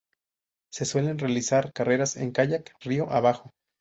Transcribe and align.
Se 0.71 0.85
suelen 0.85 1.19
realizar 1.19 1.73
carreras 1.73 2.15
en 2.17 2.31
kayak 2.31 2.73
río 2.83 3.11
abajo. 3.11 3.51